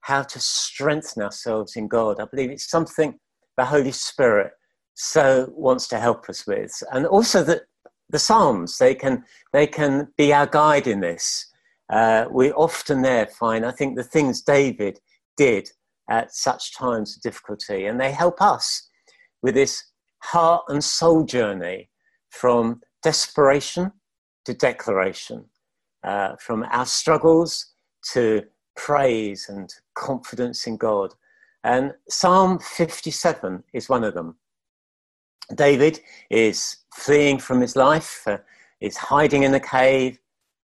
[0.00, 2.20] how to strengthen ourselves in God.
[2.20, 3.18] I believe it's something
[3.56, 4.52] the Holy Spirit
[4.94, 6.82] so wants to help us with.
[6.92, 7.62] And also that
[8.10, 11.46] the Psalms, they can, they can be our guide in this.
[11.92, 15.00] Uh, we often there find, I think, the things David
[15.36, 15.68] did
[16.08, 18.88] at such times of difficulty, and they help us
[19.42, 19.84] with this
[20.22, 21.90] heart and soul journey
[22.30, 23.92] from desperation
[24.44, 25.44] to declaration,
[26.02, 27.74] uh, from our struggles
[28.12, 28.42] to
[28.76, 31.14] praise and confidence in God.
[31.62, 34.36] And Psalm 57 is one of them.
[35.54, 36.00] David
[36.30, 38.38] is fleeing from his life, uh,
[38.80, 40.18] is hiding in a cave,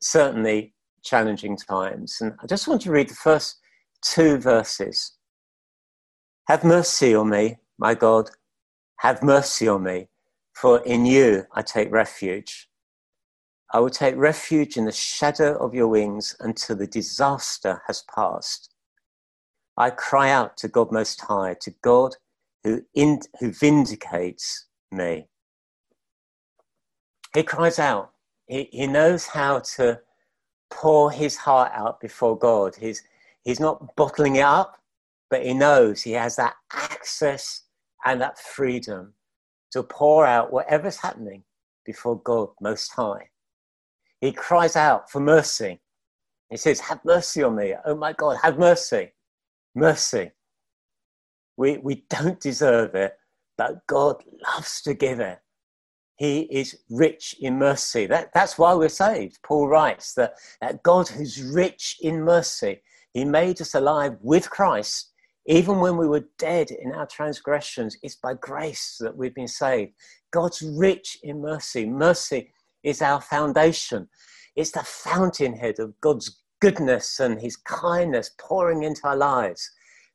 [0.00, 2.18] certainly challenging times.
[2.20, 3.58] And I just want to read the first
[4.02, 5.12] two verses.
[6.48, 8.30] Have mercy on me, my God,
[8.98, 10.08] have mercy on me,
[10.54, 12.68] for in you I take refuge.
[13.72, 18.72] I will take refuge in the shadow of your wings until the disaster has passed.
[19.76, 22.16] I cry out to God Most High, to God
[22.64, 25.28] who, in, who vindicates me.
[27.34, 28.12] He cries out.
[28.46, 30.00] He, he knows how to
[30.70, 32.74] pour his heart out before God.
[32.76, 33.02] He's,
[33.44, 34.78] he's not bottling it up,
[35.30, 37.62] but he knows he has that access
[38.04, 39.14] and that freedom
[39.72, 41.44] to pour out whatever's happening
[41.84, 43.28] before God Most High.
[44.20, 45.80] He cries out for mercy.
[46.50, 47.74] He says, Have mercy on me.
[47.84, 49.12] Oh my God, have mercy.
[49.74, 50.30] Mercy.
[51.56, 53.16] We, we don't deserve it,
[53.56, 55.38] but God loves to give it.
[56.16, 58.06] He is rich in mercy.
[58.06, 59.38] That, that's why we're saved.
[59.42, 62.82] Paul writes that, that God, who's rich in mercy,
[63.12, 65.10] He made us alive with Christ.
[65.46, 69.92] Even when we were dead in our transgressions, it's by grace that we've been saved.
[70.30, 71.84] God's rich in mercy.
[71.84, 74.08] Mercy is our foundation.
[74.56, 79.70] It's the fountainhead of God's goodness and his kindness pouring into our lives.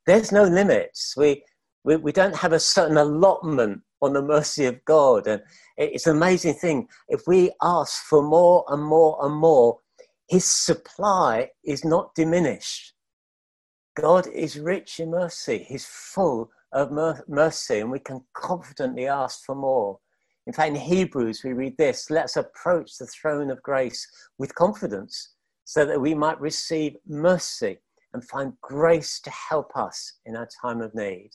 [0.09, 1.13] There's no limits.
[1.15, 1.43] We,
[1.83, 5.27] we, we don't have a certain allotment on the mercy of God.
[5.27, 5.43] And
[5.77, 6.87] it's an amazing thing.
[7.09, 9.77] If we ask for more and more and more,
[10.27, 12.95] his supply is not diminished.
[13.95, 15.63] God is rich in mercy.
[15.69, 19.99] He's full of mer- mercy, and we can confidently ask for more.
[20.47, 24.07] In fact, in Hebrews, we read this let's approach the throne of grace
[24.39, 27.77] with confidence so that we might receive mercy
[28.13, 31.31] and find grace to help us in our time of need.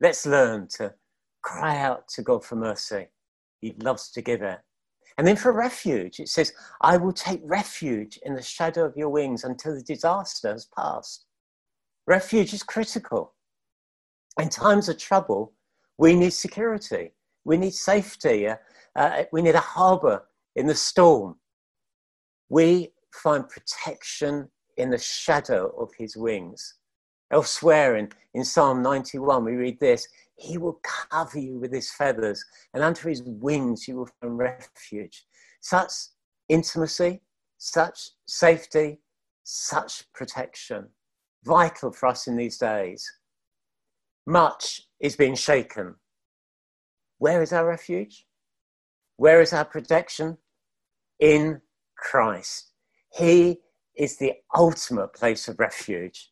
[0.00, 0.94] Let's learn to
[1.42, 3.06] cry out to God for mercy.
[3.60, 4.58] He loves to give it.
[5.18, 9.10] And then for refuge, it says, I will take refuge in the shadow of your
[9.10, 11.26] wings until the disaster has passed.
[12.06, 13.34] Refuge is critical.
[14.40, 15.52] In times of trouble,
[15.98, 17.12] we need security.
[17.44, 18.48] We need safety.
[18.48, 18.56] Uh,
[18.96, 20.24] uh, we need a harbor
[20.56, 21.36] in the storm.
[22.48, 26.74] We find protection in the shadow of his wings.
[27.30, 30.06] Elsewhere in, in Psalm 91, we read this
[30.36, 32.44] He will cover you with his feathers,
[32.74, 35.24] and under his wings you will find refuge.
[35.60, 35.92] Such
[36.48, 37.22] intimacy,
[37.58, 39.00] such safety,
[39.44, 40.88] such protection.
[41.44, 43.10] Vital for us in these days.
[44.26, 45.96] Much is being shaken
[47.22, 48.26] where is our refuge?
[49.16, 50.38] Where is our protection?
[51.20, 51.60] In
[51.96, 52.72] Christ.
[53.12, 53.60] He
[53.96, 56.30] is the ultimate place of refuge.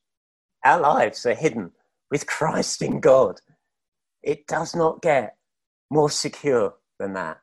[0.65, 1.73] Our lives are hidden
[2.11, 3.41] with Christ in God.
[4.23, 5.37] It does not get
[5.91, 7.41] more secure than that.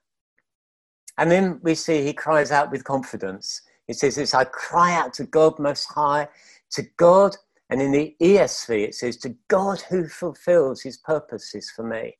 [1.17, 3.61] And then we see he cries out with confidence.
[3.87, 6.27] He says this I cry out to God Most High,
[6.71, 7.35] to God,
[7.69, 12.17] and in the ESV it says, to God who fulfills his purposes for me.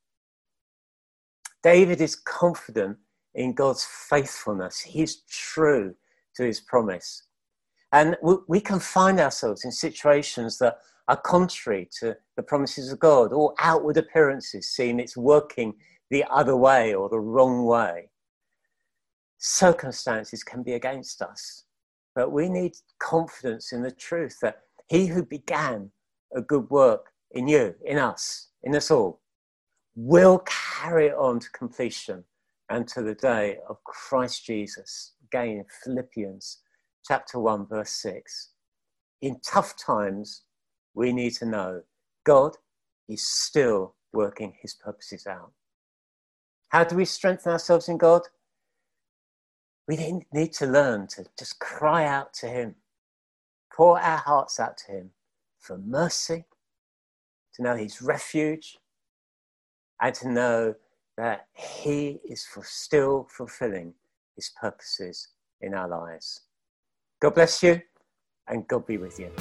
[1.64, 2.98] David is confident
[3.36, 4.82] in God's faithfulness.
[4.82, 5.96] He's true
[6.36, 7.24] to his promise.
[7.98, 8.16] And
[8.48, 10.78] we can find ourselves in situations that
[11.08, 13.34] are contrary to the promises of God.
[13.34, 15.74] or outward appearances seem it's working
[16.12, 18.12] the other way or the wrong way.
[19.40, 21.66] circumstances can be against us.
[22.14, 25.92] But we need confidence in the truth that he who began
[26.36, 29.22] a good work in you, in us, in us all,
[29.96, 32.24] will carry it on to completion
[32.70, 35.14] and to the day of Christ Jesus.
[35.26, 36.60] Again, in Philippians
[37.08, 38.50] chapter 1, verse 6.
[39.22, 40.44] In tough times,
[40.94, 41.82] we need to know
[42.26, 42.58] God
[43.08, 45.52] is still working his purposes out.
[46.70, 48.24] How do we strengthen ourselves in God?
[49.88, 52.76] We need to learn to just cry out to Him,
[53.74, 55.12] pour our hearts out to Him
[55.60, 56.44] for mercy,
[57.54, 58.80] to know His refuge,
[60.02, 60.76] and to know
[61.16, 63.94] that He is for still fulfilling
[64.36, 65.30] His purposes
[65.62, 66.42] in our lives.
[67.20, 67.82] God bless you,
[68.48, 69.32] and God be with you.